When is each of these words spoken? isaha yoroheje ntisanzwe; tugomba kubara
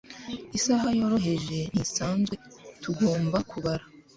isaha 0.57 0.87
yoroheje 0.99 1.57
ntisanzwe; 1.71 2.35
tugomba 2.83 3.37
kubara 3.49 3.83